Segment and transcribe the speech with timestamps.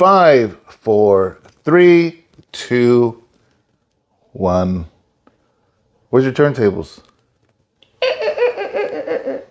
[0.00, 3.22] Five, four, three, two,
[4.32, 4.86] one.
[6.08, 7.02] Where's your turntables?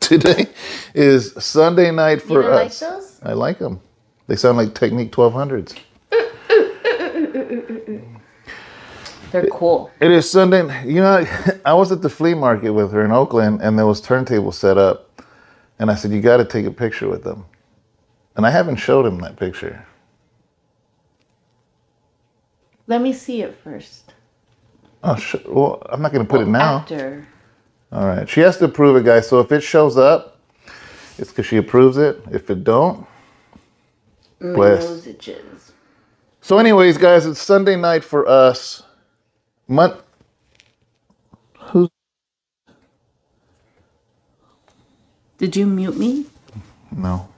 [0.00, 0.48] Today
[0.92, 2.80] is Sunday night for like us.
[2.80, 3.20] those?
[3.22, 3.80] I like them.
[4.26, 5.78] They sound like Technics 1200s.
[9.32, 9.90] They're cool.
[9.98, 10.86] It is Sunday.
[10.86, 11.24] You know,
[11.64, 14.76] I was at the flea market with her in Oakland, and there was turntables set
[14.76, 15.22] up,
[15.78, 17.46] and I said, "You got to take a picture with them,"
[18.36, 19.84] and I haven't showed him that picture.
[22.86, 24.14] Let me see it first.
[25.02, 26.76] Oh, sh- well, I'm not going to put it oh, now.
[26.78, 27.26] After.
[27.92, 29.28] All right, she has to approve it, guys.
[29.28, 30.38] So if it shows up,
[31.18, 32.20] it's because she approves it.
[32.30, 33.06] If it don't,
[34.40, 34.84] mm, bless.
[34.84, 35.72] Nose itches.
[36.40, 38.82] So, anyways, guys, it's Sunday night for us.
[39.68, 39.98] Mon-
[41.58, 41.88] Who's
[45.38, 46.26] Did you mute me?
[46.92, 47.28] no?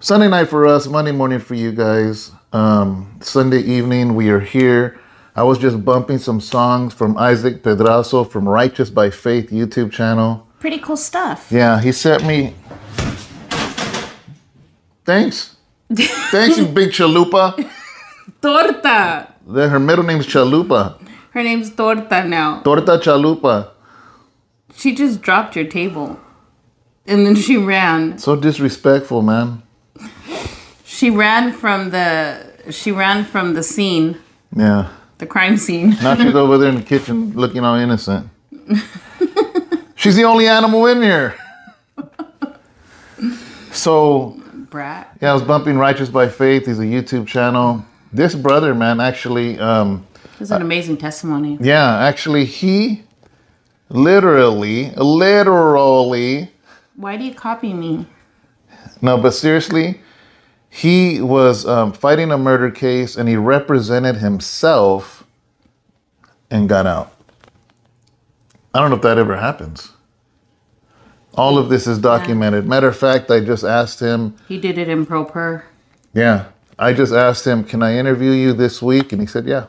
[0.00, 2.30] Sunday night for us, Monday morning for you guys.
[2.52, 5.00] Um, Sunday evening, we are here.
[5.34, 10.46] I was just bumping some songs from Isaac Pedrazo from Righteous by Faith YouTube channel.
[10.58, 11.48] Pretty cool stuff.
[11.50, 12.54] Yeah, he sent me.
[15.04, 15.56] Thanks.
[16.30, 17.54] Thanks, you big chalupa.
[18.42, 19.32] Torta.
[19.46, 21.00] Then her middle name's Chalupa.
[21.30, 22.60] Her name's Torta now.
[22.62, 23.70] Torta Chalupa.
[24.74, 26.20] She just dropped your table.
[27.08, 28.18] And then she ran.
[28.18, 29.62] So disrespectful, man.
[30.84, 34.18] She ran from the she ran from the scene,
[34.54, 34.88] Yeah.
[35.18, 35.96] the crime scene.
[36.02, 38.28] Now she's over there in the kitchen looking all innocent.
[39.96, 41.34] she's the only animal in here.
[43.72, 45.16] So, Brat.
[45.20, 46.66] yeah, I was bumping Righteous by Faith.
[46.66, 47.84] He's a YouTube channel.
[48.12, 50.06] This brother, man, actually, um,
[50.38, 51.58] This is an amazing testimony.
[51.60, 53.02] yeah, actually, he
[53.88, 56.50] literally, literally,
[56.98, 58.06] Why do you copy me?
[59.00, 60.00] no, but seriously,
[60.68, 65.24] he was um, fighting a murder case and he represented himself
[66.50, 67.14] and got out.
[68.74, 69.92] I don't know if that ever happens.
[71.34, 72.66] All of this is documented.
[72.66, 75.66] Matter of fact, I just asked him, He did it in improper.
[76.12, 76.46] yeah,
[76.80, 79.12] I just asked him, can I interview you this week?
[79.12, 79.66] And he said, yeah.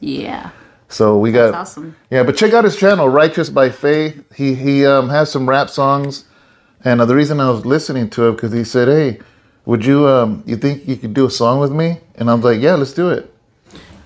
[0.00, 0.50] Yeah.
[0.88, 1.94] So we got That's awesome.
[2.10, 4.24] Yeah, but check out his channel, Righteous by Faith.
[4.34, 6.24] He he um, has some rap songs,
[6.84, 9.20] and uh, the reason I was listening to it because he said, "Hey,
[9.64, 12.44] would you um you think you could do a song with me?" And I was
[12.44, 13.32] like, "Yeah, let's do it."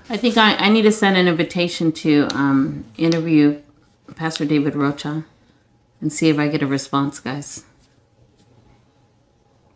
[0.09, 3.63] I think I, I need to send an invitation to um, interview
[4.17, 5.25] Pastor David Rocha
[6.01, 7.65] and see if I get a response, guys.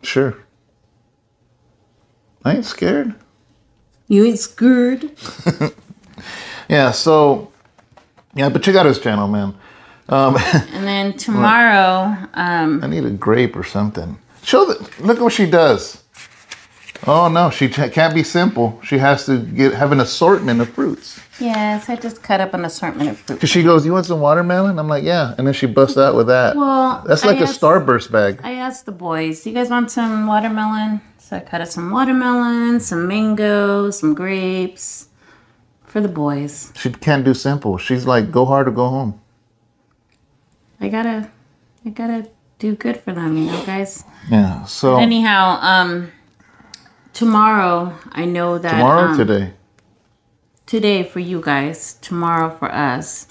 [0.03, 0.37] Sure.
[2.45, 3.15] I ain't scared.
[4.07, 5.11] You ain't scared.
[6.69, 6.91] Yeah.
[6.91, 7.51] So,
[8.35, 9.55] yeah, but check out his channel, man.
[10.75, 14.19] And then tomorrow, um, I need a grape or something.
[14.43, 16.03] Show the look at what she does.
[17.07, 18.81] Oh no, she can't be simple.
[18.83, 21.21] She has to get have an assortment of fruits.
[21.39, 23.41] yes, I just cut up an assortment of fruits.
[23.41, 26.17] Cause she goes, "You want some watermelon?" I'm like, "Yeah," and then she busts out
[26.17, 26.57] with that.
[26.57, 28.41] Well, That's like I a asked- Starburst bag.
[28.43, 32.81] I asked the boys, "You guys want some watermelon?" So I cut up some watermelon,
[32.81, 35.09] some mango, some grapes
[35.85, 36.73] for the boys.
[36.75, 37.77] She can't do simple.
[37.79, 39.21] She's like, go hard or go home.
[40.81, 41.31] I gotta,
[41.85, 42.29] I gotta
[42.59, 44.05] do good for them, you know, guys.
[44.31, 44.65] Yeah.
[44.65, 46.13] So Anyhow, um,
[47.13, 49.53] tomorrow I know that tomorrow, um, today.
[50.67, 53.27] today for you guys, tomorrow for us.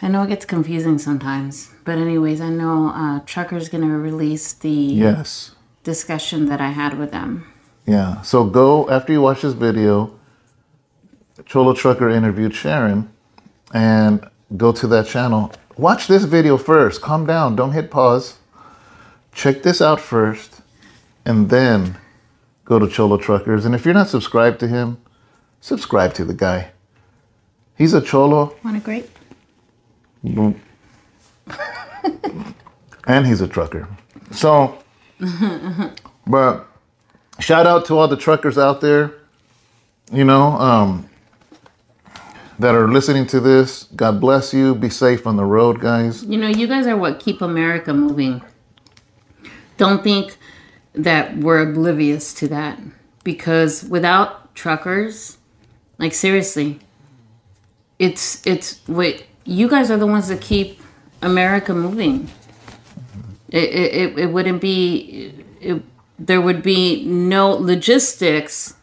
[0.00, 4.68] I know it gets confusing sometimes, but anyways, I know uh, Trucker's gonna release the
[4.70, 5.52] Yes.
[5.84, 7.46] discussion that I had with them.
[7.86, 8.20] Yeah.
[8.22, 10.12] So go after you watch this video.
[11.46, 13.10] Cholo Trucker interviewed Sharon,
[13.74, 14.24] and
[14.56, 15.52] go to that channel.
[15.76, 17.00] Watch this video first.
[17.00, 17.56] Calm down.
[17.56, 18.36] Don't hit pause.
[19.32, 20.60] Check this out first,
[21.24, 21.96] and then
[22.64, 23.64] go to Cholo Truckers.
[23.64, 24.98] And if you're not subscribed to him,
[25.60, 26.72] subscribe to the guy.
[27.76, 28.54] He's a cholo.
[28.62, 29.10] Want a grape?
[33.06, 33.88] and he's a trucker.
[34.30, 34.78] So,
[36.26, 36.66] but
[37.38, 39.14] shout out to all the truckers out there,
[40.12, 41.08] you know, um,
[42.58, 43.84] that are listening to this.
[43.96, 44.74] God bless you.
[44.74, 46.24] Be safe on the road, guys.
[46.24, 48.42] You know, you guys are what keep America moving.
[49.76, 50.36] Don't think
[50.94, 52.78] that we're oblivious to that
[53.24, 55.38] because without truckers,
[55.98, 56.80] like seriously,
[57.98, 60.80] it's it's what you guys are the ones that keep
[61.22, 62.28] America moving.
[63.48, 65.82] It it, it, wouldn't be it,
[66.18, 68.74] there would be no logistics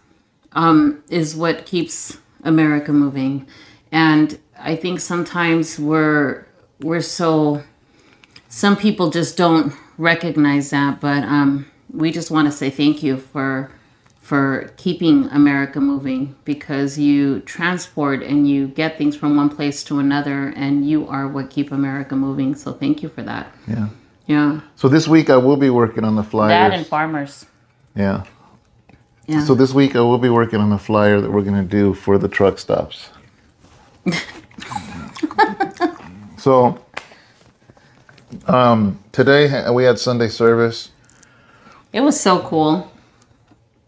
[0.54, 3.48] um, is what keeps America moving,
[3.92, 6.46] and I think sometimes we're
[6.82, 7.64] we're so
[8.48, 11.00] some people just don't recognize that.
[11.00, 13.72] But um, we just want to say thank you for
[14.22, 19.98] for keeping America moving because you transport and you get things from one place to
[20.00, 22.56] another, and you are what keep America moving.
[22.56, 23.52] So thank you for that.
[23.68, 23.90] Yeah.
[24.28, 26.52] Yeah, So this week I will be working on the flyers.
[26.52, 27.48] that and farmers.
[27.96, 28.26] yeah.
[29.30, 29.46] Yeah.
[29.46, 32.18] So this week I will be working on the flyer that we're gonna do for
[32.18, 33.10] the truck stops.
[36.38, 36.84] so
[38.48, 40.90] um, today we had Sunday service.
[41.94, 42.92] it was so cool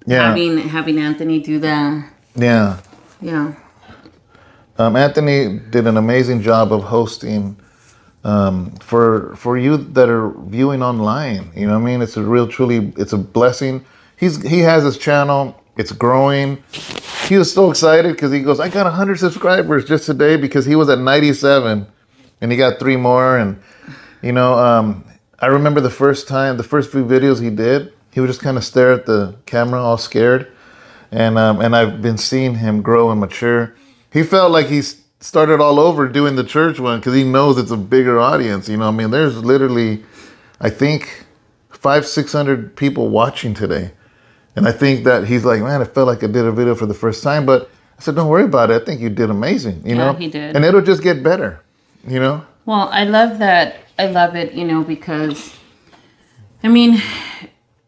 [0.06, 0.28] Yeah.
[0.28, 2.06] having having Anthony do that.
[2.36, 2.78] yeah.
[3.20, 3.54] Yeah.
[4.78, 7.56] Um, Anthony did an amazing job of hosting
[8.24, 11.52] um, for for you that are viewing online.
[11.56, 13.84] You know, what I mean, it's a real, truly, it's a blessing.
[14.22, 15.62] He's he has his channel.
[15.76, 16.64] It's growing.
[17.28, 20.78] He was so excited because he goes, "I got 100 subscribers just today because he
[20.78, 21.86] was at 97,
[22.40, 23.62] and he got three more." And
[24.22, 25.04] you know, um,
[25.40, 28.58] I remember the first time, the first few videos he did, he would just kind
[28.58, 30.48] of stare at the camera, all scared
[31.12, 33.76] and um, and I've been seeing him grow and mature.
[34.12, 37.72] He felt like he's started all over doing the church one because he knows it's
[37.72, 38.70] a bigger audience.
[38.70, 40.04] You know, I mean, there's literally,
[40.60, 41.26] I think,
[41.70, 43.92] five six hundred people watching today,
[44.56, 46.86] and I think that he's like, man, I felt like I did a video for
[46.86, 48.82] the first time, but I said, don't worry about it.
[48.82, 49.82] I think you did amazing.
[49.86, 50.56] You Yeah, know, he did.
[50.56, 51.60] and it'll just get better.
[52.08, 53.76] You know, Well, I love that.
[54.00, 55.56] I love it, you know, because
[56.64, 57.00] I mean,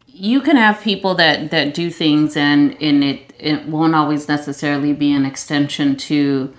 [0.06, 4.92] you can have people that that do things and and it it won't always necessarily
[4.92, 6.54] be an extension to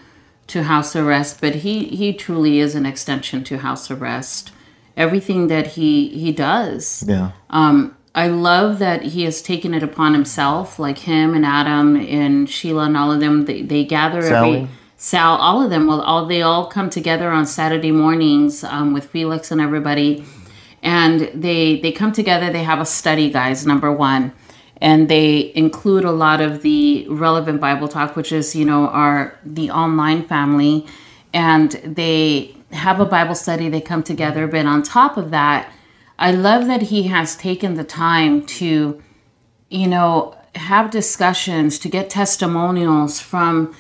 [0.47, 4.51] to house arrest, but he he truly is an extension to house arrest.
[4.97, 7.03] Everything that he he does.
[7.07, 11.97] yeah, Um, I love that he has taken it upon himself, like him and Adam
[11.97, 13.44] and Sheila and all of them.
[13.44, 14.56] They, they gather Sally.
[14.56, 15.88] every Sal, all of them.
[15.88, 20.23] Well, all they all come together on Saturday mornings um, with Felix and everybody,
[20.81, 22.51] and they they come together.
[22.51, 23.67] They have a study, guys.
[23.67, 24.31] Number one,
[24.77, 29.38] and they include a lot of the relevant Bible talk, which is you know our
[29.44, 30.88] the online family,
[31.33, 33.67] and they have a Bible study.
[33.67, 35.71] They come together, but on top of that.
[36.17, 39.01] I love that he has taken the time to,
[39.69, 43.75] you know, have discussions, to get testimonials from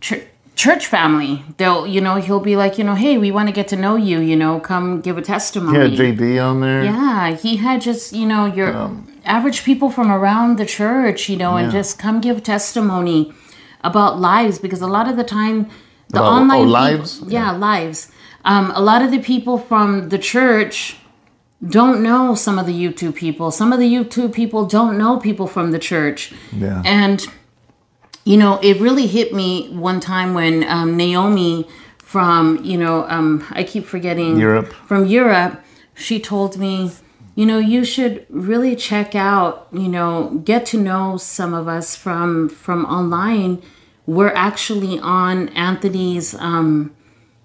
[0.00, 0.22] ch-
[0.56, 1.44] church family.
[1.58, 3.96] They'll, you know, he'll be like, you know, hey, we want to get to know
[3.96, 5.78] you, you know, come give a testimony.
[5.78, 6.84] yeah, JD on there.
[6.84, 8.90] Yeah, he had just, you know, your
[9.26, 13.34] average people from around the church, you know, and just come give testimony
[13.82, 15.68] about lives because a lot of the time
[16.08, 17.22] the About- online oh, lives?
[17.26, 18.10] yeah, lives.
[18.46, 20.96] Um, a lot of the people from the church
[21.68, 23.50] don't know some of the YouTube people.
[23.50, 26.32] Some of the YouTube people don't know people from the church.
[26.52, 26.82] Yeah.
[26.84, 27.26] And
[28.24, 31.68] you know, it really hit me one time when um, Naomi
[31.98, 34.72] from, you know, um, I keep forgetting Europe.
[34.72, 35.62] From Europe,
[35.94, 36.92] she told me,
[37.34, 41.96] you know, you should really check out, you know, get to know some of us
[41.96, 43.62] from from online.
[44.06, 46.94] We're actually on Anthony's um,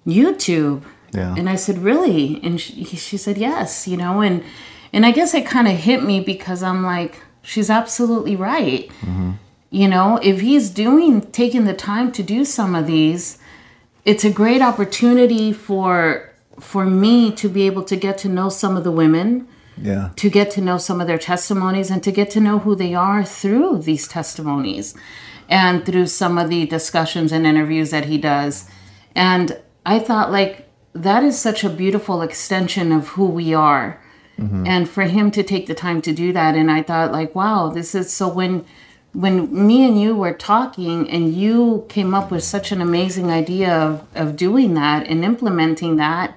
[0.06, 0.82] YouTube.
[1.12, 1.34] Yeah.
[1.36, 2.40] And I said, really?
[2.42, 4.44] And she, she said, yes, you know, and
[4.92, 8.88] and I guess it kind of hit me because I'm like, she's absolutely right.
[9.00, 9.32] Mm-hmm.
[9.70, 13.38] You know, if he's doing, taking the time to do some of these,
[14.04, 18.76] it's a great opportunity for for me to be able to get to know some
[18.76, 19.48] of the women,
[19.78, 22.74] yeah, to get to know some of their testimonies, and to get to know who
[22.74, 24.94] they are through these testimonies,
[25.48, 28.68] and through some of the discussions and interviews that he does.
[29.14, 34.00] And I thought, like, that is such a beautiful extension of who we are.
[34.66, 37.68] And for him to take the time to do that, and I thought, like, wow,
[37.68, 38.64] this is so when
[39.12, 43.70] when me and you were talking and you came up with such an amazing idea
[43.72, 46.36] of, of doing that and implementing that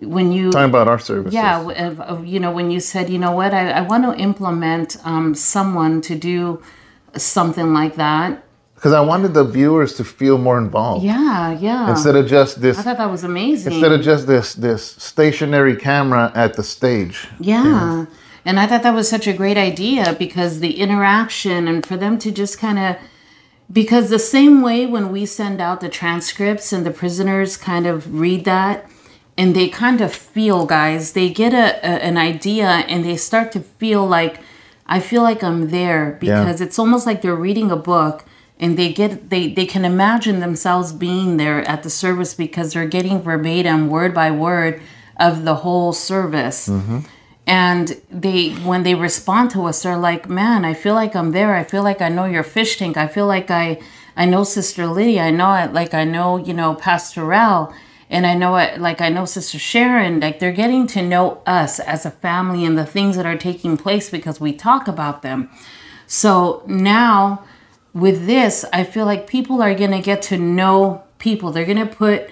[0.00, 1.34] when you talking about our services.
[1.34, 4.14] yeah of, of, you know when you said you know what i, I want to
[4.16, 6.62] implement um, someone to do
[7.16, 8.42] something like that
[8.78, 11.04] because I wanted the viewers to feel more involved.
[11.04, 11.90] Yeah yeah.
[11.90, 13.72] Instead of just this i thought that was amazing.
[13.72, 17.26] instead of just this this stationary camera at the stage.
[17.40, 18.06] Yeah.
[18.44, 22.18] And I thought that was such a great idea because the interaction and for them
[22.18, 22.96] to just kind of
[23.70, 28.20] because the same way when we send out the transcripts and the prisoners kind of
[28.20, 28.88] read that
[29.36, 33.50] and they kind of feel guys they get a, a an idea and they start
[33.52, 34.40] to feel like
[34.86, 38.24] I feel like I'm there because it's almost like they're reading a book
[38.58, 42.88] and they get they they can imagine themselves being there at the service because they're
[42.88, 44.80] getting verbatim word by word
[45.18, 46.68] of the whole service.
[46.68, 47.00] Mm-hmm.
[47.46, 51.54] And they when they respond to us they're like man i feel like i'm there.
[51.54, 52.96] I feel like i know your fish tank.
[52.96, 53.80] I feel like i
[54.16, 55.22] i know sister lydia.
[55.22, 57.72] I know it like i know you know pastor Rel.
[58.10, 61.78] And I know it, like I know Sister Sharon, like they're getting to know us
[61.78, 65.50] as a family and the things that are taking place because we talk about them.
[66.06, 67.44] So now
[68.00, 71.52] with this, I feel like people are going to get to know people.
[71.52, 72.30] They're going to put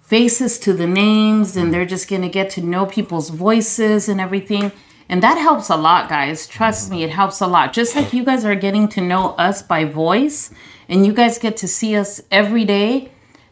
[0.00, 4.20] faces to the names and they're just going to get to know people's voices and
[4.20, 4.72] everything.
[5.08, 6.46] And that helps a lot, guys.
[6.46, 7.72] Trust me, it helps a lot.
[7.72, 10.50] Just like you guys are getting to know us by voice
[10.88, 13.10] and you guys get to see us every day.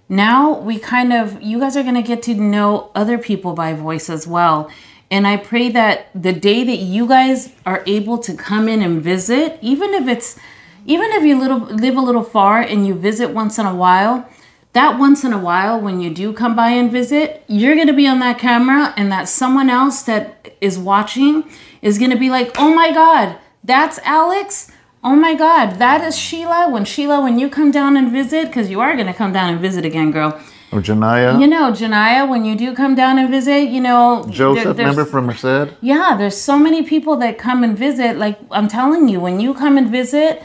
[0.08, 3.72] Now we kind of, you guys are going to get to know other people by
[3.72, 4.70] voice as well.
[5.10, 9.02] And I pray that the day that you guys are able to come in and
[9.02, 10.38] visit, even if it's,
[10.86, 14.28] even if you little live a little far and you visit once in a while,
[14.72, 17.92] that once in a while when you do come by and visit, you're going to
[17.92, 21.44] be on that camera and that someone else that is watching
[21.80, 24.70] is going to be like, "Oh my god, that's Alex."
[25.06, 26.70] Oh my God, that is Sheila.
[26.70, 29.50] When Sheila, when you come down and visit, because you are going to come down
[29.52, 30.32] and visit again, girl.
[30.72, 31.38] Oh, or Janaya.
[31.38, 35.04] You know, Janaya, when you do come down and visit, you know, Joseph, there- remember
[35.04, 35.74] from Merced?
[35.82, 38.16] yeah, there's so many people that come and visit.
[38.16, 40.42] Like I'm telling you, when you come and visit,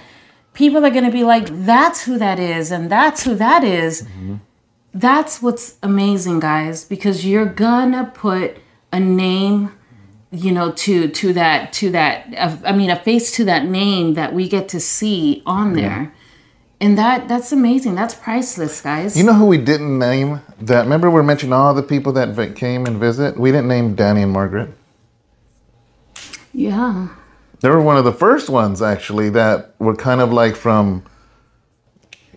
[0.60, 4.06] people are going to be like, "That's who that is," and "That's who that is."
[4.94, 8.58] That's what's amazing, guys, because you're gonna put
[8.92, 9.72] a name,
[10.32, 12.16] you know, to to that to that.
[12.38, 16.12] Uh, I mean, a face to that name that we get to see on there,
[16.82, 17.94] and that that's amazing.
[17.96, 19.16] That's priceless, guys.
[19.16, 20.42] You know who we didn't name?
[20.60, 23.40] That remember we mentioned all the people that came and visit.
[23.40, 24.70] We didn't name Danny and Margaret.
[26.52, 27.10] yeah,
[27.62, 31.04] They were one of the first ones actually that were kind of like from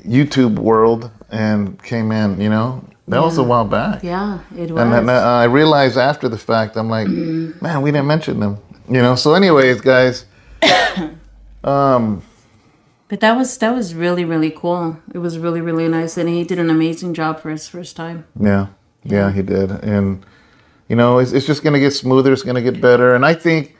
[0.05, 2.41] YouTube world and came in.
[2.41, 4.02] You know, that was a while back.
[4.02, 4.83] yeah, it was.
[4.83, 7.09] And then uh, I realized after the fact, I'm like,
[7.62, 8.59] man, we didn't mention them.
[8.88, 9.14] You know.
[9.14, 10.25] So, anyways, guys,
[11.64, 12.23] um,
[13.09, 14.97] But that was that was really really cool.
[15.14, 18.26] It was really really nice, and he did an amazing job for his first time.
[18.38, 18.67] Yeah,
[19.05, 20.25] yeah, he did, and
[20.88, 22.33] you know, it's, it's just gonna get smoother.
[22.33, 23.76] It's gonna get better, and I think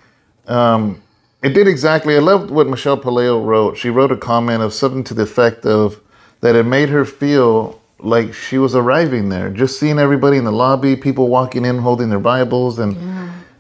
[0.47, 1.03] um,
[1.43, 2.17] it did exactly.
[2.17, 3.77] I loved what Michelle Paleo wrote.
[3.77, 6.01] She wrote a comment of something to the effect of
[6.41, 10.53] that it made her feel like she was arriving there, just seeing everybody in the
[10.53, 12.97] lobby, people walking in holding their Bibles, and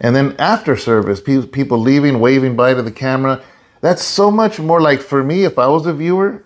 [0.00, 3.42] and then after service, pe- people leaving, waving by to the camera.
[3.80, 5.44] That's so much more like for me.
[5.44, 6.44] If I was a viewer,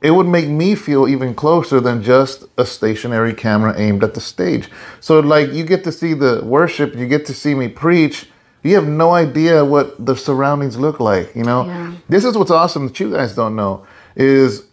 [0.00, 4.20] it would make me feel even closer than just a stationary camera aimed at the
[4.20, 4.68] stage.
[5.00, 8.28] So, like, you get to see the worship, you get to see me preach.
[8.68, 11.34] You have no idea what the surroundings look like.
[11.34, 11.92] You know, Yeah.
[12.08, 14.64] this is what's awesome that you guys don't know is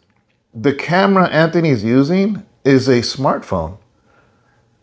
[0.53, 3.77] the camera Anthony's using is a smartphone.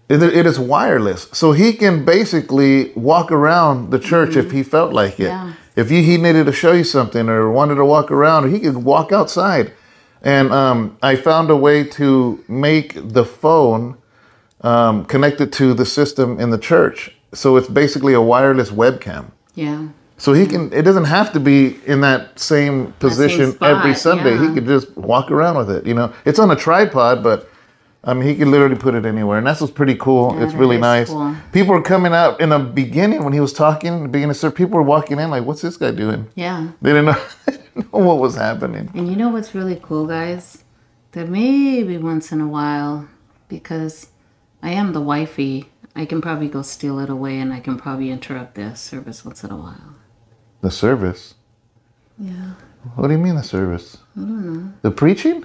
[0.09, 5.19] It, is wireless, so he can basically walk around the church if he felt like
[5.19, 5.25] it.
[5.25, 5.53] Yeah.
[5.75, 8.77] If you, he needed to show you something or wanted to walk around, he could
[8.77, 9.73] walk outside.
[10.23, 13.97] And um, I found a way to make the phone
[14.61, 17.17] um, connected to the system in the church.
[17.35, 19.31] So it's basically a wireless webcam.
[19.55, 20.73] Yeah, So he can.
[20.73, 24.39] It doesn't have to be in that same position spot, every Sunday.
[24.39, 25.87] He could just walk around with it.
[25.87, 27.51] You know, it's on a tripod, but
[28.05, 30.35] I mean, he could literally put it anywhere, and that's what's pretty cool.
[30.35, 31.09] Yeah, it's really nice.
[31.09, 31.37] cool.
[31.53, 34.57] People were coming out in the beginning when he was talking, the beginning service.
[34.57, 36.69] People were walking in like, "What's this guy doing?" yeah.
[36.81, 38.91] They didn't know, they didn't know what was happening.
[38.95, 40.65] And you know what's really cool, guys?
[41.13, 43.09] That maybe once in a while,
[43.49, 44.09] because
[44.63, 48.11] I am the wifey, I can probably go steal it away, and I can probably
[48.11, 49.97] interrupt the service once in a while.
[50.63, 51.35] The service.
[52.19, 52.55] Yeah,
[52.95, 53.99] What do you mean the service?
[54.17, 54.73] I don't know.
[54.83, 55.45] The preaching?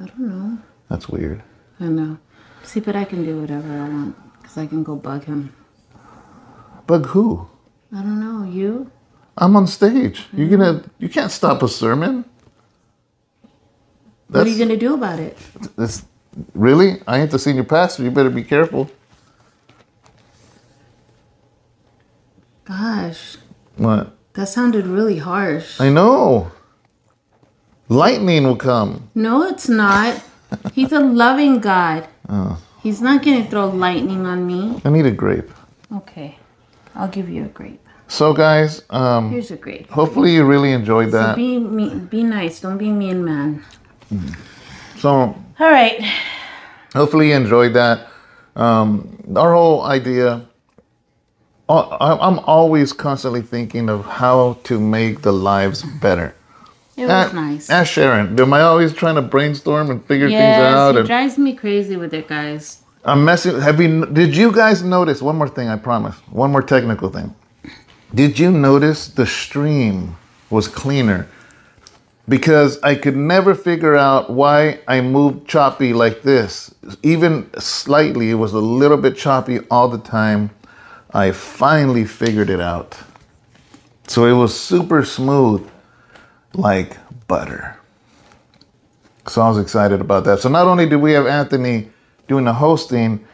[0.00, 0.58] I don't know.
[0.88, 1.42] That's weird.
[1.80, 2.18] I know.
[2.62, 5.52] See, but I can do whatever I want because I can go bug him.
[6.86, 7.46] Bug who?
[7.92, 8.48] I don't know.
[8.48, 8.90] You?
[9.36, 10.26] I'm on stage.
[10.32, 10.84] You're gonna.
[10.98, 12.24] You can't stop a sermon.
[14.28, 15.36] What are you gonna do about it?
[15.76, 16.04] This
[16.54, 17.02] really?
[17.06, 18.02] I ain't the senior pastor.
[18.04, 18.90] You better be careful.
[22.66, 23.36] Gosh,
[23.76, 24.16] What?
[24.34, 25.80] that sounded really harsh.
[25.80, 26.50] I know.
[27.88, 29.10] Lightning will come.
[29.14, 30.22] No, it's not.
[30.72, 32.08] He's a loving God.
[32.28, 32.60] Oh.
[32.82, 34.80] He's not gonna throw lightning on me.
[34.84, 35.50] I need a grape.
[35.94, 36.38] Okay,
[36.94, 37.80] I'll give you a grape.
[38.08, 39.90] So, guys, um, Here's a grape.
[39.90, 41.36] hopefully you really enjoyed So that.
[41.36, 42.60] be me, be nice.
[42.60, 43.62] Don't be mean, man.
[44.98, 46.02] So, All right.
[46.94, 48.08] hopefully you enjoyed that.
[48.56, 50.46] Um, our whole idea.
[51.68, 56.34] I- I'm always constantly thinking of how to make the lives better.
[56.96, 57.70] It was Ask- nice.
[57.70, 58.38] Ask Sharon.
[58.40, 60.92] Am I always trying to brainstorm and figure things out?
[60.92, 62.78] he And drives me crazy with it, guys.
[63.04, 63.60] I'm messing.
[63.60, 64.06] Have you?
[64.06, 65.68] Did you guys notice one more thing?
[65.68, 66.16] I promise.
[66.30, 67.34] One more technical thing.
[68.14, 70.16] Did you notice the stream
[70.50, 71.26] was cleaner
[72.28, 76.74] because I could never figure out why I moved choppy like this.
[77.02, 80.50] Even slightly, it was a little bit choppy all the time.
[81.10, 82.98] I finally figured it out.
[84.06, 85.68] So it was super smooth,
[86.52, 86.96] like
[87.26, 87.78] butter.
[89.28, 90.40] So I was excited about that.
[90.40, 91.90] So not only did we have Anthony
[92.28, 93.26] doing the hosting,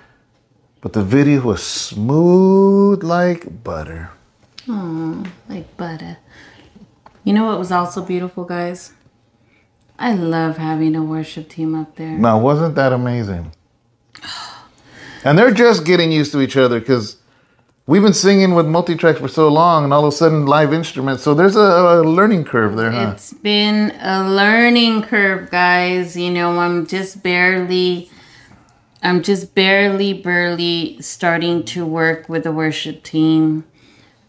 [0.80, 4.10] but the video was smooth like butter.
[4.66, 6.18] like butter.
[7.24, 8.92] You know what was also beautiful, guys?
[9.98, 12.18] I love having a worship team up there.
[12.18, 13.52] Now, wasn't that amazing?
[15.24, 17.18] And they're just getting used to each other because
[17.86, 21.22] we've been singing with multi-tracks for so long, and all of a sudden live instruments.
[21.22, 23.12] So there's a, a learning curve there, huh?
[23.14, 26.16] It's been a learning curve, guys.
[26.16, 28.10] You know, I'm just barely,
[29.02, 33.64] I'm just barely, barely starting to work with the worship team.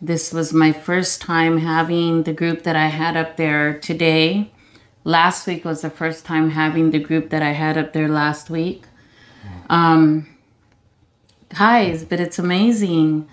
[0.02, 4.52] This was my first time having the group that I had up there today.
[5.06, 8.50] Last week was the first time having the group that I had up there last
[8.50, 8.84] week.
[9.70, 10.33] Um,
[11.58, 13.28] guys, but it's amazing.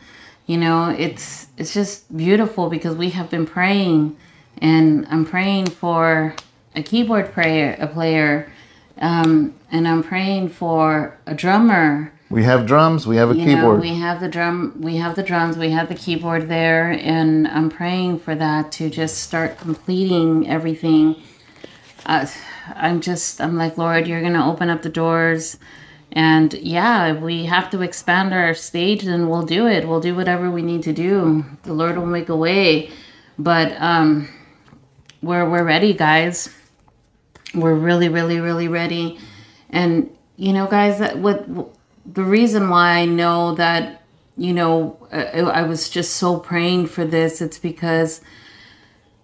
[0.47, 4.17] You know, it's it's just beautiful because we have been praying,
[4.59, 6.35] and I'm praying for
[6.75, 8.50] a keyboard player, a player,
[9.00, 12.12] um, and I'm praying for a drummer.
[12.31, 13.77] we have drums, we have a You keyboard.
[13.77, 17.47] know, we have the drum, we have the drums, we have the keyboard there, and
[17.49, 21.17] I'm praying for that to just start completing everything.
[22.07, 22.27] Uh,
[22.75, 25.59] I'm just, I'm like, Lord, you're gonna open up the doors,
[26.12, 29.87] and yeah, we have to expand our stage, and we'll do it.
[29.87, 31.45] We'll do whatever we need to do.
[31.62, 32.90] The Lord will make a way,
[33.38, 34.29] but um,
[35.23, 36.49] we're we're ready, guys.
[37.55, 39.19] We're really, really, really ready,
[39.71, 41.47] and you know, guys, that what
[42.07, 44.02] the reason why I know that
[44.37, 47.40] you know I, I was just so praying for this.
[47.40, 48.21] It's because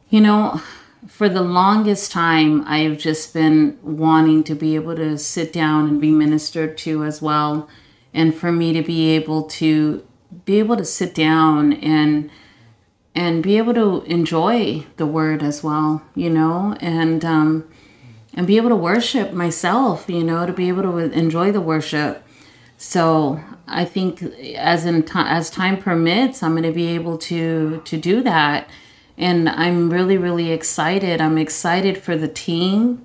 [0.09, 0.61] you know
[1.09, 6.01] for the longest time I've just been wanting to be able to sit down and
[6.01, 7.69] be ministered to as well,
[8.13, 10.05] and for me to be able to
[10.45, 12.31] be able to sit down and
[13.15, 17.69] and be able to enjoy the word as well, you know, and um,
[18.35, 22.23] and be able to worship myself, you know, to be able to enjoy the worship.
[22.77, 27.81] So I think as in ti as time permits, I'm going to be able to
[27.85, 28.69] to do that,
[29.19, 31.21] and I'm really really excited.
[31.21, 33.05] I'm excited for the team.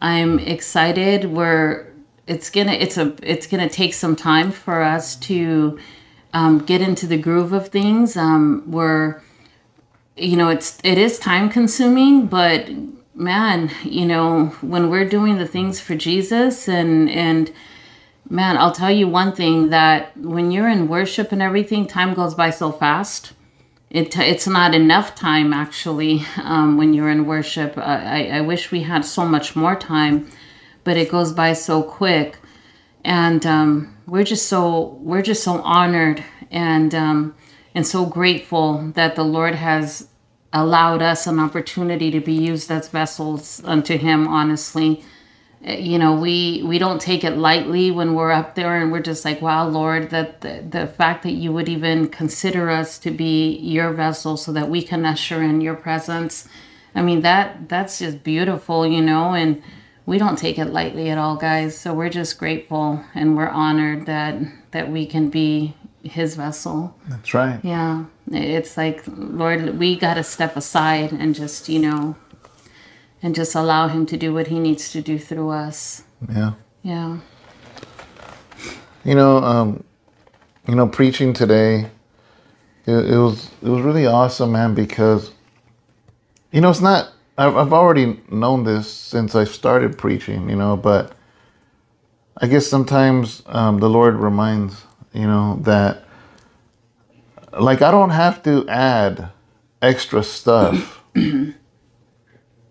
[0.00, 1.26] I'm excited.
[1.26, 1.86] We're
[2.26, 5.78] it's gonna it's a it's gonna take some time for us to
[6.32, 8.16] um, get into the groove of things.
[8.16, 9.20] Um, we're
[10.16, 12.68] you know it's it is time consuming, but
[13.14, 17.52] man, you know when we're doing the things for Jesus and and
[18.32, 22.32] Man, I'll tell you one thing that when you're in worship and everything, time goes
[22.32, 23.32] by so fast.
[23.90, 27.76] It, it's not enough time actually um, when you're in worship.
[27.76, 30.30] I, I, wish we had so much more time,
[30.84, 32.38] but it goes by so quick.
[33.04, 36.22] And um, we're just so we're just so honored
[36.52, 37.34] and um,
[37.74, 40.08] and so grateful that the Lord has
[40.52, 44.28] allowed us an opportunity to be used as vessels unto Him.
[44.28, 45.02] Honestly,
[45.66, 49.02] Uh, you know we we don't take it lightly when we're up there and we're
[49.02, 53.10] just like wow lord that the, the fact that you would even consider us to
[53.10, 56.48] be your vessel so that we can usher in your presence.
[56.94, 59.62] I mean that that's just beautiful you know and
[60.06, 61.78] we don't take it lightly at all guys.
[61.78, 64.36] So we're just grateful and we're honored that
[64.70, 66.96] that we can be his vessel.
[67.06, 67.60] That's right.
[67.62, 68.06] yeah.
[68.32, 72.16] It's like lord we got to step aside and just you know
[73.22, 76.04] and just allow him to do what he needs to do through us.
[76.28, 76.52] Yeah.
[76.82, 77.18] Yeah.
[79.04, 79.84] You know, um,
[80.66, 81.90] you know, preaching today,
[82.86, 84.74] it, it was it was really awesome, man.
[84.74, 85.32] Because,
[86.52, 87.12] you know, it's not.
[87.38, 91.12] I've, I've already known this since I started preaching, you know, but
[92.36, 96.04] I guess sometimes um, the Lord reminds, you know, that
[97.58, 99.30] like I don't have to add
[99.82, 101.02] extra stuff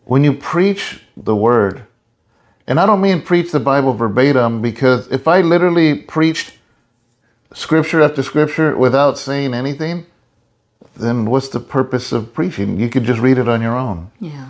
[0.09, 1.83] when you preach the word.
[2.65, 6.57] And I don't mean preach the Bible verbatim because if I literally preached
[7.53, 10.07] scripture after scripture without saying anything,
[10.95, 12.79] then what's the purpose of preaching?
[12.79, 14.47] You could just read it on your own, Yeah.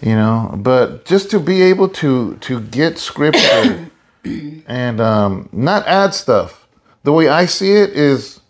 [0.00, 0.54] you know.
[0.56, 3.90] But just to be able to to get scripture
[4.66, 6.66] and um, not add stuff.
[7.02, 8.40] The way I see it is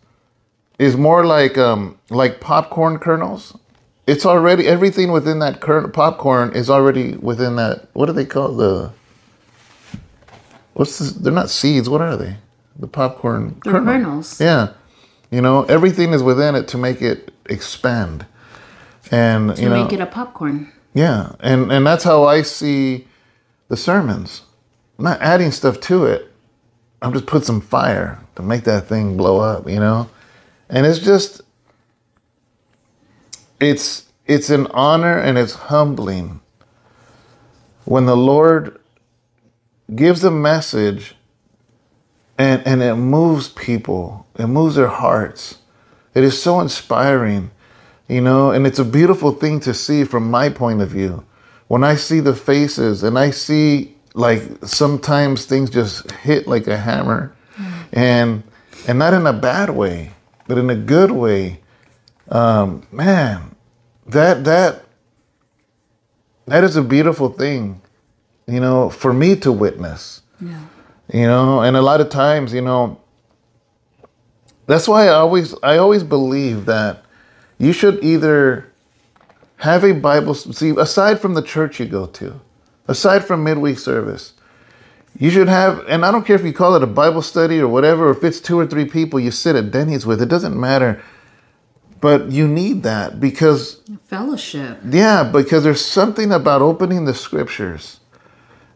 [0.79, 3.57] is more like um, like popcorn kernels.
[4.07, 7.89] It's already everything within that current popcorn is already within that.
[7.93, 8.93] What do they call the?
[10.75, 11.13] What's this?
[11.13, 11.89] They're not seeds.
[11.89, 12.37] What are they?
[12.79, 14.41] The popcorn The kernels.
[14.41, 14.73] yeah.
[15.31, 18.27] You know, everything is within it to make it expand.
[19.11, 20.73] And, To you know, make it a popcorn.
[20.95, 23.07] Yeah, and and that's how I see
[23.69, 24.43] the sermons.
[24.99, 26.31] I'm not adding stuff to it.
[27.01, 30.09] I'm just put some fire to make that thing blow up, you know?
[30.69, 31.42] And it's just
[33.63, 36.41] it's it's an honor and it's humbling
[37.85, 38.81] when the Lord
[39.95, 41.15] gives a message
[42.39, 44.27] and and it moves people.
[44.39, 45.59] It moves their hearts.
[46.15, 47.51] It is so inspiring,
[48.09, 51.25] you know, and it's a beautiful thing to see from my point of view.
[51.69, 56.77] When I see the faces and I see like sometimes things just hit like a
[56.77, 57.35] hammer
[57.93, 58.43] and
[58.87, 60.13] and not in a bad way,
[60.49, 61.61] but in a good way.
[62.29, 63.52] Um, man,
[64.07, 64.85] that that
[66.47, 67.81] that is a beautiful thing,
[68.47, 70.23] you know, for me to witness.
[70.41, 70.61] Yeah.
[71.13, 73.01] You know, and a lot of times, you know,
[74.67, 77.05] that's why I always I always believe that
[77.59, 78.67] you should either
[79.57, 82.41] have a Bible see aside from the church you go to,
[82.89, 84.33] aside from midweek service,
[85.19, 87.69] you should have, and I don't care if you call it a Bible study or
[87.69, 90.59] whatever, or if it's two or three people you sit at Denny's with, it doesn't
[90.59, 91.03] matter.
[92.03, 94.81] But you need that because, Fellowship.
[94.85, 98.01] yeah, because there's something about opening the scriptures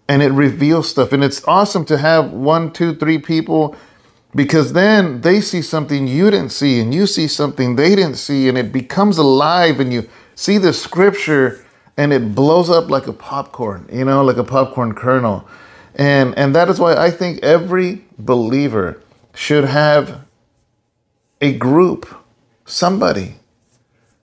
[0.09, 1.13] and it reveals stuff.
[1.13, 3.77] And it's awesome to have one, two, three people
[4.35, 8.49] because then they see something you didn't see and you see something they didn't see
[8.49, 11.65] and it becomes alive and you see the scripture
[11.97, 15.49] and it blows up like a popcorn, you know, like a popcorn kernel.
[15.97, 19.03] And and that is why I think every believer
[19.35, 20.21] should have
[21.41, 22.07] a group,
[22.67, 23.37] somebody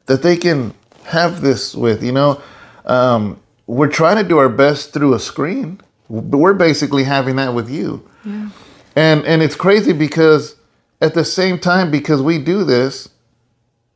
[0.06, 0.74] that they can
[1.06, 2.42] have this with, you know.
[2.86, 5.80] Um, we're trying to do our best through a screen,
[6.10, 8.08] but we're basically having that with you.
[8.26, 8.50] Yeah.
[8.96, 10.56] And and it's crazy because
[11.02, 13.10] at the same time, because we do this,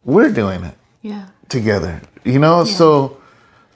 [0.03, 1.25] we're doing it Yeah.
[1.49, 2.01] together.
[2.23, 3.17] You know, so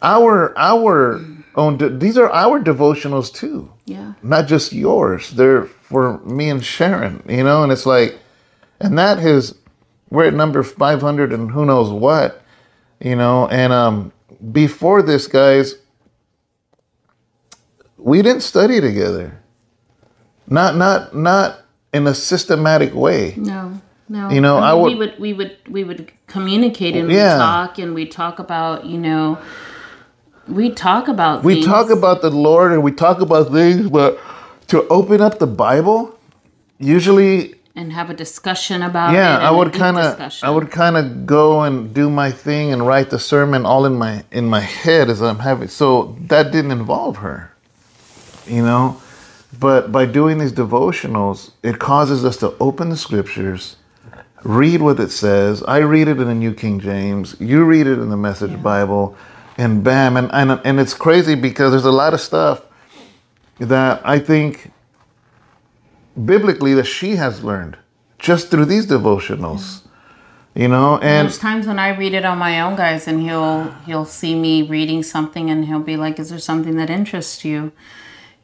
[0.02, 1.22] our our
[1.56, 4.14] own de- these are our devotionals too, Yeah.
[4.24, 5.32] not just yours.
[5.32, 7.22] They're for me and Sharon.
[7.28, 8.18] You know, and it's like,
[8.80, 9.54] and that is
[10.12, 12.44] we're at number five hundred and who knows what.
[13.00, 14.12] You know, and um
[14.52, 15.76] before this, guys,
[17.98, 19.40] we didn't study together.
[20.48, 21.60] Not not not
[21.94, 23.34] in a systematic way.
[23.38, 23.82] No.
[24.10, 24.30] No.
[24.30, 27.36] You know, I mean, would- we would we would we would communicate and Yeah.
[27.36, 29.38] we talk and we talk about, you know,
[30.48, 31.66] we talk about We things.
[31.68, 34.20] talk about the Lord and we talk about things, but
[34.68, 36.18] to open up the Bible,
[36.80, 39.18] usually, and have a discussion about it.
[39.18, 40.34] yeah, I would kind of.
[40.44, 43.96] I would kind of go and do my thing and write the sermon all in
[43.96, 45.68] my in my head as I'm having.
[45.70, 47.52] So that didn't involve her,
[48.46, 49.02] you know.
[49.60, 53.76] But by doing these devotionals, it causes us to open the scriptures,
[54.44, 55.64] read what it says.
[55.64, 57.36] I read it in the New King James.
[57.40, 59.16] You read it in the Message Bible,
[59.58, 62.64] and bam, and, and and it's crazy because there's a lot of stuff
[63.60, 64.72] that I think
[66.26, 67.78] biblically that she has learned
[68.20, 69.82] just through these devotionals.
[70.54, 73.72] You know, and There's times when I read it on my own, guys, and he'll
[73.86, 77.72] he'll see me reading something, and he'll be like, "Is there something that interests you?"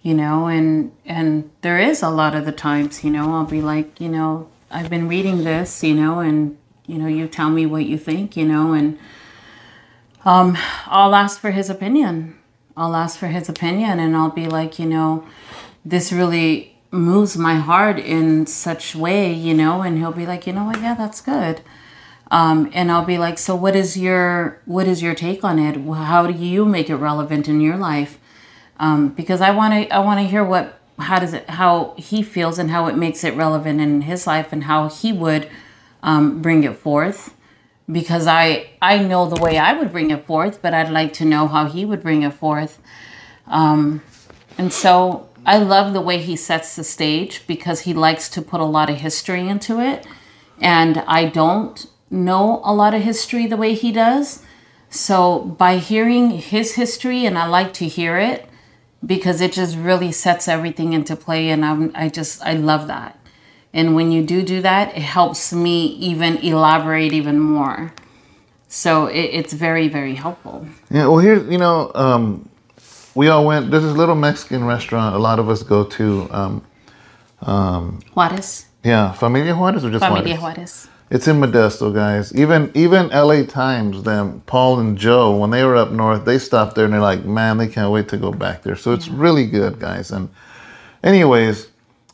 [0.04, 3.62] You know, and and there is a lot of the times, you know, I'll be
[3.62, 7.66] like, you know, I've been reading this, you know, and you know, you tell me
[7.66, 8.98] what you think, you know, and
[10.24, 12.38] um, I'll ask for his opinion.
[12.78, 15.26] I'll ask for his opinion, and I'll be like, you know,
[15.84, 20.54] this really moves my heart in such way, you know, and he'll be like, you
[20.54, 21.62] know what, yeah, that's good
[22.32, 25.78] um, and I'll be like, so what is your what is your take on it?
[25.78, 28.20] How do you make it relevant in your life?
[28.80, 32.22] Um, because I want to I want to hear what how does it how he
[32.22, 35.50] feels and how it makes it relevant in his life and how he would
[36.04, 37.34] um, bring it forth.
[37.90, 41.26] Because I I know the way I would bring it forth, but I'd like to
[41.26, 42.80] know how he would bring it forth.
[43.46, 44.02] Um,
[44.58, 48.60] and so I love the way he sets the stage because he likes to put
[48.60, 50.06] a lot of history into it.
[50.60, 54.44] And I don't know a lot of history the way he does.
[54.90, 58.50] So by hearing his history, and I like to hear it
[59.06, 61.50] because it just really sets everything into play.
[61.50, 63.18] And I'm, I just, I love that.
[63.74, 67.94] And when you do do that, it helps me even elaborate even more.
[68.68, 70.68] So it, it's very, very helpful.
[70.90, 72.50] yeah, well, here, you know, um,
[73.18, 73.72] we all went.
[73.72, 75.16] There's this little Mexican restaurant.
[75.16, 76.30] A lot of us go to.
[76.32, 80.58] Um, Juarez, yeah, Familia Juarez or just Familia Juarez?
[80.58, 80.88] Juarez.
[81.10, 82.36] It's in Modesto, guys.
[82.36, 86.76] Even even LA Times, them Paul and Joe, when they were up north, they stopped
[86.76, 88.76] there and they're like, man, they can't wait to go back there.
[88.76, 90.12] So it's really good, guys.
[90.12, 90.30] And
[91.04, 91.68] anyways,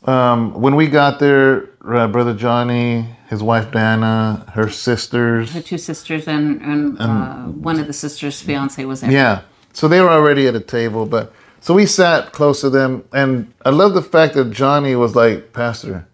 [0.05, 5.79] um, when we got there, uh, brother Johnny, his wife Dana, her sisters, Her two
[5.79, 7.35] sisters and, and uh,
[7.69, 9.11] one of the sisters' fiance was there.
[9.11, 9.41] yeah,
[9.73, 13.53] So they were already at a table, but so we sat close to them, and
[13.65, 16.07] I love the fact that Johnny was like, Pastor,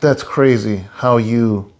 [0.00, 1.72] that's crazy how you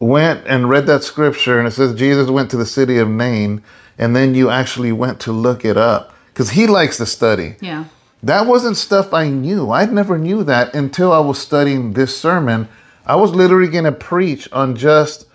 [0.00, 3.62] went and read that scripture, and it says Jesus went to the city of Nain,
[3.98, 7.56] and then you actually went to look it up because he likes to study.
[7.60, 7.86] Yeah.
[8.22, 9.70] That wasn't stuff I knew.
[9.70, 12.68] I never knew that until I was studying this sermon.
[13.06, 15.26] I was literally going to preach on just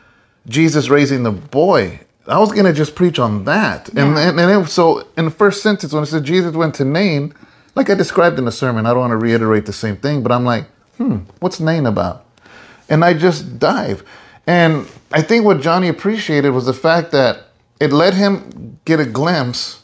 [0.47, 2.01] Jesus raising the boy.
[2.27, 3.89] I was going to just preach on that.
[3.89, 4.29] And, Yeah.
[4.29, 7.33] and, and it, so in the first sentence, when it said Jesus went to Nain,
[7.75, 10.31] like I described in the sermon, I don't want to reiterate the same thing, but
[10.31, 10.65] I'm like,
[10.97, 12.25] hmm, what's Nain about?
[12.89, 14.03] And I just dive.
[14.47, 17.47] And I think what Johnny appreciated was the fact that
[17.79, 19.81] it let him get a glimpse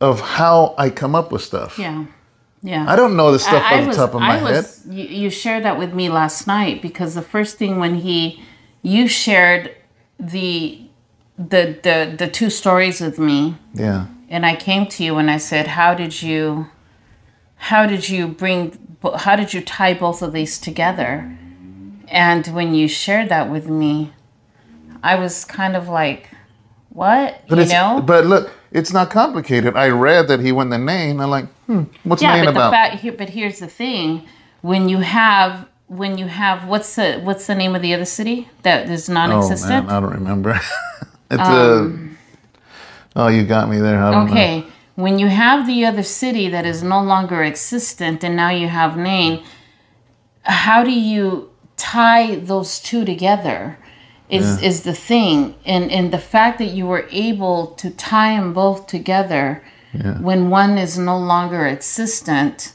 [0.00, 1.78] of how I come up with stuff.
[1.78, 2.04] Yeah.
[2.62, 2.84] Yeah.
[2.88, 4.66] I don't know the stuff I- the top of my I head.
[4.88, 8.42] You, you shared that with me last night because the first thing when he,
[8.82, 9.74] you shared
[10.18, 10.82] the,
[11.48, 14.06] the the the two stories with me, Yeah.
[14.28, 16.66] and I came to you and I said, "How did you,
[17.56, 18.78] how did you bring,
[19.16, 21.36] how did you tie both of these together?"
[22.08, 24.12] And when you shared that with me,
[25.02, 26.28] I was kind of like,
[26.90, 28.02] "What?" But you know?
[28.04, 29.76] but look, it's not complicated.
[29.76, 31.20] I read that he went to Nain.
[31.20, 32.70] I'm like, hmm, what's yeah Nain but about?
[32.70, 34.26] the fact but here's the thing
[34.62, 38.48] when you have when you have what's the what's the name of the other city
[38.62, 40.60] that is non-existent Oh man, I don't remember.
[41.30, 42.08] it's a.
[43.16, 43.98] Oh, you got me there.
[43.98, 44.18] Don't know.
[44.18, 44.66] Um, okay
[45.00, 48.96] when you have the other city that is no longer existent and now you have
[48.96, 49.42] Nain,
[50.42, 53.78] how do you tie those two together
[54.28, 58.52] is is the thing and and the fact that you were able to tie them
[58.52, 59.62] both together
[60.20, 62.74] when one is no longer existent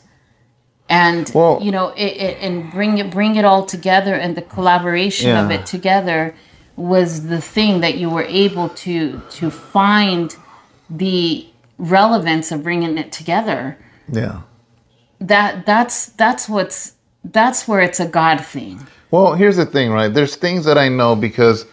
[0.89, 4.41] and Well- you know it, it and bring it bring it all together and the
[4.41, 6.35] collaboration of it together
[6.75, 10.35] was the thing that you were able to to find
[10.89, 13.77] the relevance of bringing it together
[14.11, 14.41] Yeah.
[15.19, 20.13] that that's that's what's that's where it's a god thing Well, here's the thing, right?
[20.13, 21.65] There's things that I know because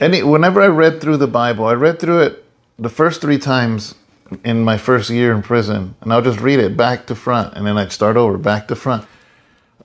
[0.00, 2.44] any whenever I read through the Bible, I read through it
[2.78, 3.94] the first three times
[4.44, 7.66] in my first year in prison, and I'll just read it back to front, and
[7.66, 9.04] then I'd start over back to front.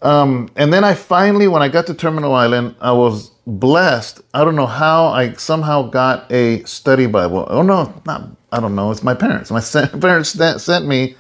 [0.01, 4.21] Um, and then I finally, when I got to Terminal Island, I was blessed.
[4.34, 7.45] I don't know how I somehow got a study Bible.
[7.49, 8.91] Oh no, not I don't know.
[8.91, 9.51] It's my parents.
[9.51, 9.62] My
[9.99, 11.15] parents sent me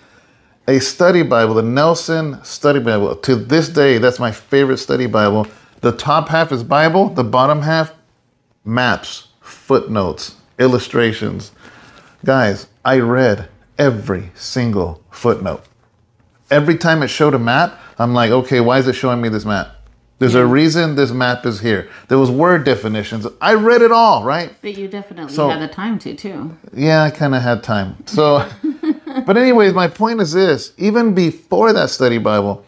[0.67, 3.15] a study Bible, the Nelson Study Bible.
[3.15, 5.47] To this day, that's my favorite study Bible.
[5.81, 7.93] The top half is Bible, the bottom half,
[8.63, 11.51] maps, footnotes, illustrations.
[12.23, 15.63] Guys, I read every single footnote.
[16.49, 19.45] Every time it showed a map, I'm like, okay, why is it showing me this
[19.45, 19.71] map?
[20.17, 21.89] There's a reason this map is here.
[22.07, 23.27] There was word definitions.
[23.41, 24.53] I read it all, right?
[24.61, 27.97] but you definitely So- had the time to too Yeah, I kind of had time.
[28.05, 28.47] So,
[29.25, 32.63] but anyways, my point is this: even before that study Bible,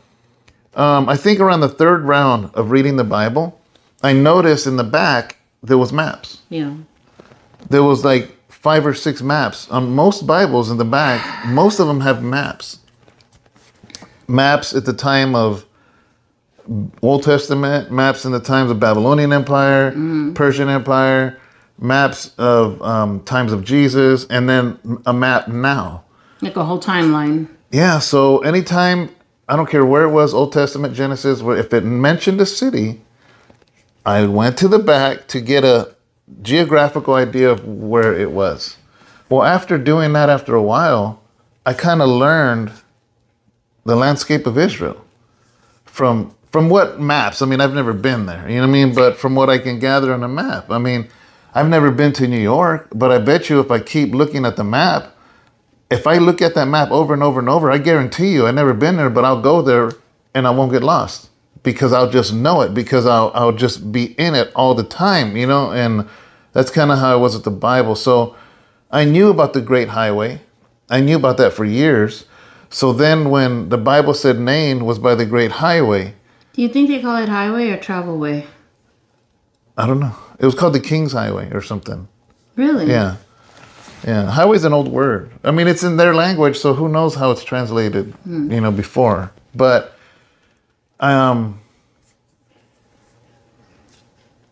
[0.75, 3.59] um, I think around the third round of reading the Bible,
[4.03, 6.41] I noticed in the back there was maps.
[6.49, 6.73] yeah
[7.69, 11.45] There was like five or six maps on most Bibles in the back.
[11.47, 12.79] Most of them have maps.
[14.27, 15.65] Maps at the time of
[17.01, 19.91] Old Testament, maps in the times of Babylonian Empire,
[20.35, 21.39] Persian Empire,
[21.79, 26.03] maps of um, times of Jesus, and then a map now.
[26.41, 29.09] like a whole timeline Yeah, so anytime,
[29.47, 33.01] I don't care where it was, Old Testament, Genesis, where if it mentioned a city,
[34.05, 35.95] I went to the back to get a
[36.41, 38.77] geographical idea of where it was.
[39.29, 41.21] Well, after doing that after a while,
[41.65, 42.71] I kind of learned
[43.87, 45.03] the landscape of Israel
[45.85, 47.41] from from what maps.
[47.41, 49.57] I mean, I've never been there, you know what I mean, but from what I
[49.57, 50.69] can gather on a map.
[50.69, 51.07] I mean,
[51.53, 54.55] I've never been to New York, but I bet you if I keep looking at
[54.55, 55.15] the map,
[55.89, 58.55] if I look at that map over and over and over, I guarantee you, I've
[58.55, 59.91] never been there, but I'll go there
[60.33, 61.29] and I won't get lost
[61.63, 65.37] because I'll just know it because I'll I'll just be in it all the time,
[65.37, 65.71] you know.
[65.71, 66.07] And
[66.53, 67.95] that's kind of how I was with the Bible.
[67.95, 68.35] So
[68.91, 70.41] I knew about the Great Highway.
[70.89, 72.25] I knew about that for years.
[72.69, 76.13] So then, when the Bible said Nain was by the Great Highway,
[76.53, 78.47] do you think they call it highway or travel way
[79.77, 80.15] I don't know.
[80.39, 82.07] It was called the King's Highway or something.
[82.55, 83.17] really Yeah.
[84.03, 84.29] Yeah.
[84.29, 85.31] Highway's an old word.
[85.43, 89.31] I mean, it's in their language, so who knows how it's translated, you know, before.
[89.53, 89.95] But
[90.99, 91.59] um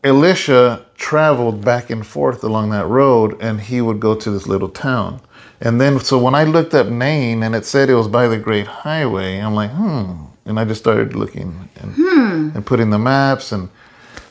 [0.04, 4.70] Elisha traveled back and forth along that road and he would go to this little
[4.70, 5.20] town.
[5.62, 8.38] And then so when I looked up Nain and it said it was by the
[8.38, 10.26] great highway, I'm like, hmm.
[10.48, 13.70] And I just started looking and, and putting the maps and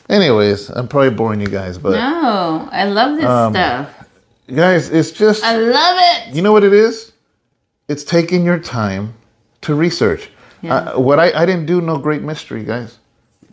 [0.09, 4.05] anyways, I'm probably boring you guys, but no i love this Um, stuff
[4.53, 6.35] guys, it's just I love it.
[6.35, 7.11] you know what it is?
[7.87, 9.13] It's taking your time
[9.61, 10.29] to research.
[10.61, 10.75] Yeah.
[10.75, 12.99] Uh, what I, I didn't do no great mystery, guys.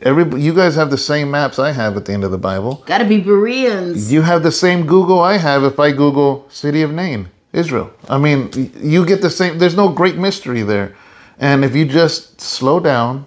[0.01, 2.83] Every you guys have the same maps I have at the end of the Bible.
[2.87, 4.13] Gotta be Bereans.
[4.13, 7.93] You have the same Google I have if I Google city of Nain, Israel.
[8.09, 9.59] I mean, you get the same.
[9.59, 10.97] There's no great mystery there,
[11.39, 13.27] and if you just slow down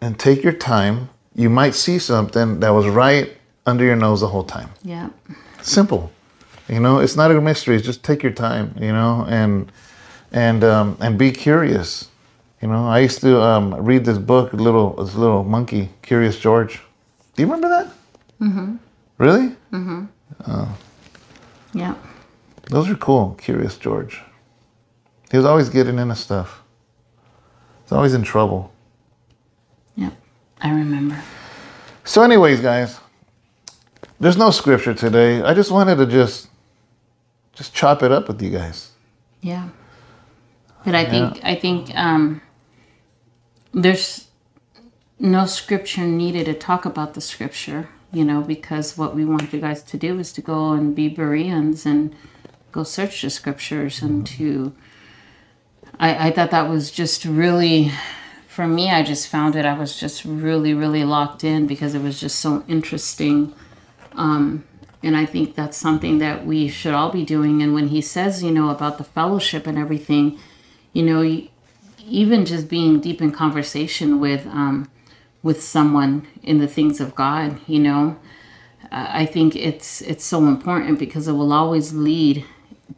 [0.00, 3.36] and take your time, you might see something that was right
[3.66, 4.70] under your nose the whole time.
[4.82, 5.10] Yeah.
[5.62, 6.12] Simple,
[6.68, 6.98] you know.
[6.98, 7.76] It's not a mystery.
[7.76, 9.70] It's just take your time, you know, and
[10.32, 12.08] and um, and be curious.
[12.60, 16.80] You know, I used to um, read this book, little this little monkey, Curious George.
[17.34, 17.86] Do you remember that?
[18.40, 18.76] Mm-hmm.
[19.18, 19.48] Really?
[19.72, 20.04] Mm-hmm.
[20.44, 20.68] Uh,
[21.72, 21.94] yeah.
[22.70, 23.34] Those are cool.
[23.40, 24.20] Curious George.
[25.30, 26.62] He was always getting into stuff.
[27.82, 28.72] He's always in trouble.
[29.96, 30.10] Yeah.
[30.60, 31.20] I remember.
[32.04, 33.00] So, anyways, guys,
[34.20, 35.42] there's no scripture today.
[35.42, 36.48] I just wanted to just
[37.52, 38.90] just chop it up with you guys.
[39.40, 39.68] Yeah.
[40.84, 42.40] But I think I think um
[43.72, 44.28] there's
[45.18, 49.60] no scripture needed to talk about the scripture, you know, because what we want you
[49.60, 52.14] guys to do is to go and be Bereans and
[52.74, 54.74] go search the scriptures and to
[56.00, 57.92] I, I thought that was just really
[58.48, 62.02] for me I just found it I was just really, really locked in because it
[62.02, 63.54] was just so interesting.
[64.12, 64.64] Um
[65.04, 67.62] and I think that's something that we should all be doing.
[67.62, 70.38] And when he says, you know, about the fellowship and everything,
[70.94, 71.22] you know,
[72.08, 74.90] even just being deep in conversation with um,
[75.42, 78.16] with someone in the things of God, you know,
[78.90, 82.44] I I think it's it's so important because it will always lead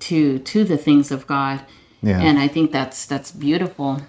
[0.00, 1.60] to to the things of God.
[2.02, 2.20] Yeah.
[2.20, 4.00] And I think that's that's beautiful.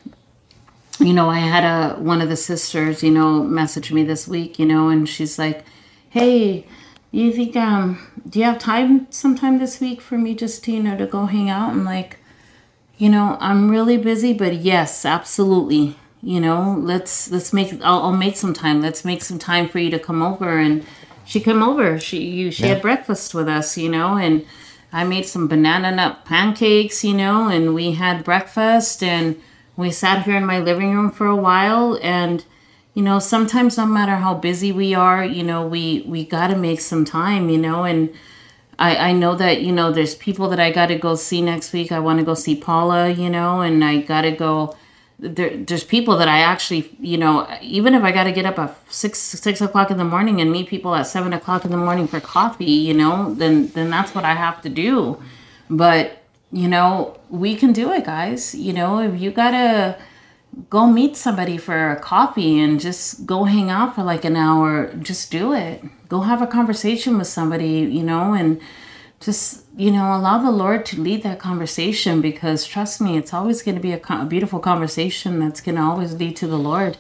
[1.00, 4.58] You know, I had a one of the sisters, you know, message me this week,
[4.60, 5.64] you know, and she's like,
[6.10, 6.66] "Hey,
[7.12, 10.82] you think um do you have time sometime this week for me just to, you
[10.84, 12.18] know, to go hang out?" I'm like,
[12.98, 15.96] "You know, I'm really busy, but yes, absolutely.
[16.24, 18.82] You know, let's let's make I'll, I'll make some time.
[18.82, 20.84] Let's make some time for you to come over." And
[21.26, 22.00] she came over.
[22.00, 22.70] She you she Yeah.
[22.74, 24.44] had breakfast with us, you know, and
[24.92, 29.42] I made some banana nut pancakes, you know, and we had breakfast and
[29.76, 32.44] we sat here in my living room for a while and
[32.96, 36.56] you know sometimes no matter how busy we are you know we we got to
[36.56, 38.12] make some time you know and
[38.80, 41.74] I, I know that you know there's people that I got to go see next
[41.74, 41.92] week.
[41.92, 44.76] I want to go see Paula, you know, and I got to go.
[45.20, 48.60] There, there's people that I actually, you know, even if I got to get up
[48.60, 51.78] at six six o'clock in the morning and meet people at seven o'clock in the
[51.78, 55.22] morning for coffee, you know, then then that's what I have to do.
[55.70, 58.54] But you know, we can do it, guys.
[58.54, 59.98] You know, if you gotta
[60.70, 64.92] go meet somebody for a coffee and just go hang out for like an hour
[64.96, 68.60] just do it go have a conversation with somebody you know and
[69.20, 73.62] just you know allow the lord to lead that conversation because trust me it's always
[73.64, 76.98] going to be a, a beautiful conversation that's going to always lead to the lord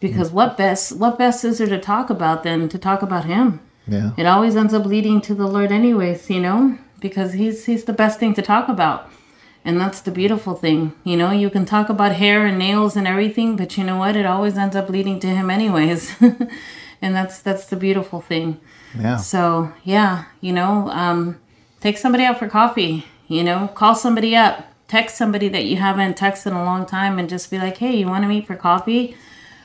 [0.00, 3.60] because what best what best is there to talk about than to talk about him
[3.86, 4.10] Yeah.
[4.16, 7.92] it always ends up leading to the lord anyways you know because he's he's the
[7.92, 9.08] best thing to talk about
[9.64, 10.92] and that's the beautiful thing.
[11.04, 14.16] You know, you can talk about hair and nails and everything, but you know what?
[14.16, 16.16] It always ends up leading to him anyways.
[17.00, 18.58] and that's that's the beautiful thing.
[18.98, 19.18] Yeah.
[19.18, 21.38] So, yeah, you know, um
[21.82, 26.16] take somebody out for coffee, you know, call somebody up, text somebody that you haven't
[26.16, 28.56] texted in a long time and just be like, "Hey, you want to meet for
[28.56, 29.16] coffee?"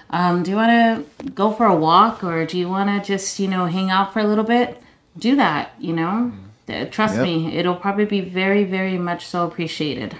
[0.09, 3.39] Um, do you want to go for a walk or do you want to just,
[3.39, 4.81] you know, hang out for a little bit?
[5.17, 6.31] Do that, you know?
[6.69, 7.23] Uh, Trust Yep.
[7.23, 10.15] me, it'll probably be very, very much so appreciated.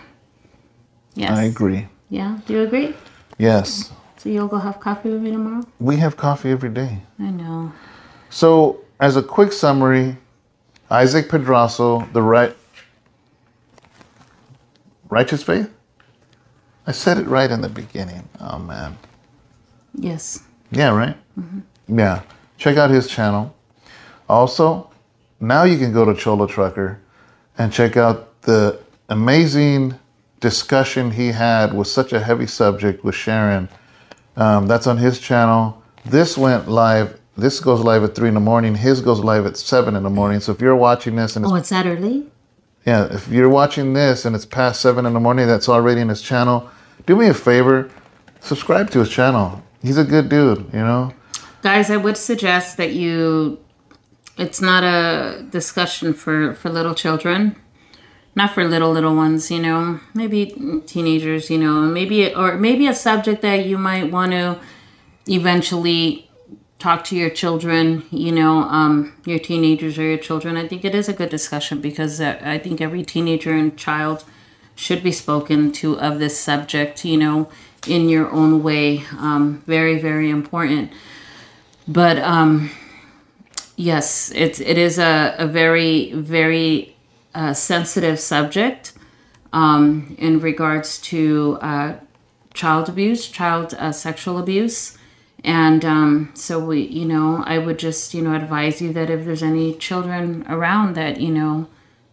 [1.15, 1.37] Yes.
[1.37, 1.87] I agree.
[2.09, 2.95] Yeah, do you agree?
[3.37, 3.91] Yes.
[4.17, 5.63] So you'll go have coffee with me tomorrow?
[5.79, 7.03] We have coffee every day.
[7.19, 7.71] I know.
[8.29, 10.17] So, as a quick summary,
[10.89, 12.55] Isaac Pedrasso, the right
[15.09, 15.73] righteous faith.
[16.85, 18.27] I said it right in the beginning.
[18.39, 18.97] Oh man.
[19.93, 20.43] Yes.
[20.71, 21.17] Yeah, right?
[21.87, 22.21] Yeah.
[22.57, 23.55] Check out his channel.
[24.29, 24.89] Also,
[25.39, 26.99] now you can go to Cholo Trucker
[27.57, 29.95] and check out the amazing
[30.39, 33.69] discussion he had with such a heavy subject with Sharon.
[34.35, 35.81] Um, that's on his channel.
[36.05, 37.19] This went live.
[37.37, 38.75] This goes live at three in the morning.
[38.75, 40.39] His goes live at seven in the morning.
[40.39, 42.25] So if you're watching this and it's Oh, it's that early?
[42.85, 46.09] yeah, if you're watching this and it's past seven in the morning, that's already in
[46.09, 46.69] his channel.
[47.05, 47.89] Do me a favor,
[48.39, 49.61] subscribe to his channel.
[49.83, 51.13] He's a good dude, you know.
[51.61, 53.59] Guys, I would suggest that you
[54.37, 57.55] it's not a discussion for for little children.
[58.35, 59.99] Not for little little ones, you know.
[60.13, 60.45] Maybe
[60.85, 64.59] teenagers, you know, maybe or maybe a subject that you might want to
[65.27, 66.26] eventually
[66.79, 70.57] talk to your children, you know, um, your teenagers or your children.
[70.57, 74.23] I think it is a good discussion because uh, I think every teenager and child
[74.75, 77.49] should be spoken to of this subject, you know,
[77.87, 79.03] in your own way.
[79.17, 80.91] Um, very, very important.
[81.87, 82.69] But um,
[83.75, 86.95] yes, it's it is a, a very, very
[87.33, 88.93] uh, sensitive subject
[89.51, 91.93] um, in regards to uh,
[92.53, 94.97] child abuse, child uh, sexual abuse.
[95.43, 99.23] And um, so we, you know, I would just, you know, advise you that if
[99.25, 101.67] there's any children around that, you know,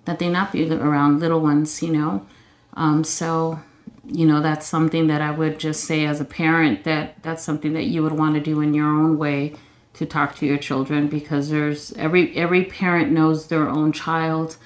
[0.05, 2.27] that they not be around little ones, you know.
[2.75, 3.61] Um, so,
[4.07, 7.72] you know, that's something that I would just say as a parent that that's something
[7.72, 9.55] that you would want to do in your own way
[9.95, 14.57] to talk to your children because there's every every parent knows their own child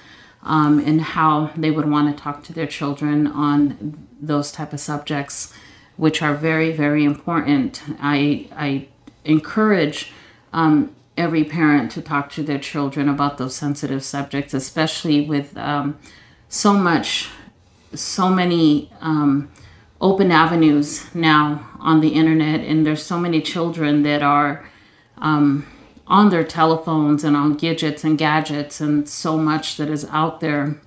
[0.43, 4.79] um, and how they would want to talk to their children on those type of
[4.79, 5.53] subjects
[5.99, 7.83] which are very, very important.
[7.99, 8.87] I, I
[9.25, 10.13] encourage
[10.53, 15.99] um, every parent to talk to their children about those sensitive subjects, especially with um,
[16.47, 17.29] so much,
[17.93, 19.51] so many um,
[19.99, 24.65] open avenues now on the internet, and there's so many children that are
[25.17, 25.67] um,
[26.07, 30.79] on their telephones and on gadgets and gadgets, and so much that is out there.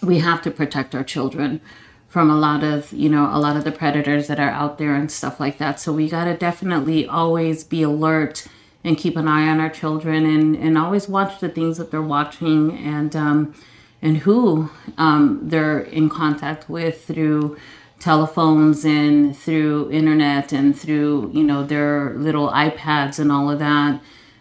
[0.00, 1.60] We have to protect our children
[2.08, 4.94] from a lot of you know a lot of the predators that are out there
[4.94, 5.78] and stuff like that.
[5.78, 8.46] So we got to definitely always be alert
[8.82, 12.02] and keep an eye on our children and and always watch the things that they're
[12.02, 13.54] watching and um
[14.00, 17.56] and who um they're in contact with through
[17.98, 24.00] telephones and through internet and through you know their little iPads and all of that.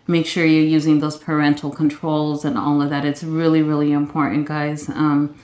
[0.09, 3.03] Make sure you're using those parental controls and all of that.
[3.03, 5.37] It's really really important guys um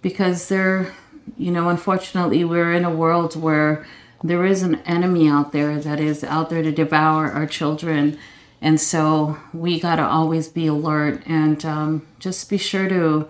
[0.00, 0.94] because they're
[1.36, 3.86] you know, unfortunately, we're in a world where
[4.22, 8.18] there is an enemy out there that is out there to devour our children.
[8.60, 13.28] And so we got to always be alert and um, just be sure to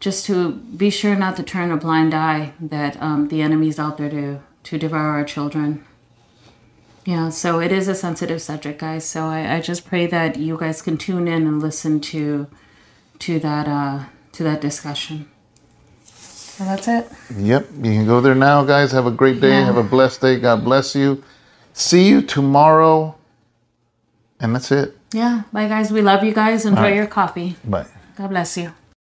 [0.00, 3.98] just to be sure not to turn a blind eye that um, the enemy's out
[3.98, 5.84] there to to devour our children.
[7.04, 9.04] Yeah, so it is a sensitive subject, guys.
[9.06, 12.48] So I, I just pray that you guys can tune in and listen to
[13.20, 15.28] to that uh, to that discussion.
[16.58, 17.06] So that's it.
[17.36, 17.68] Yep.
[17.76, 18.90] You can go there now, guys.
[18.90, 19.50] Have a great day.
[19.50, 19.66] Yeah.
[19.66, 20.40] Have a blessed day.
[20.40, 21.22] God bless you.
[21.72, 23.14] See you tomorrow.
[24.40, 24.98] And that's it.
[25.12, 25.42] Yeah.
[25.52, 25.92] Bye, guys.
[25.92, 26.66] We love you guys.
[26.66, 26.96] Enjoy right.
[26.96, 27.54] your coffee.
[27.64, 27.86] Bye.
[28.16, 28.72] God bless you.